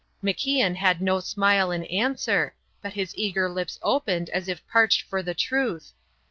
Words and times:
MacIan 0.23 0.77
had 0.77 0.99
no 0.99 1.19
smile 1.19 1.69
in 1.69 1.83
answer, 1.85 2.55
but 2.81 2.93
his 2.93 3.15
eager 3.15 3.47
lips 3.47 3.77
opened 3.83 4.31
as 4.31 4.47
if 4.47 4.67
parched 4.67 5.03
for 5.03 5.21
the 5.21 5.35
truth. 5.35 5.91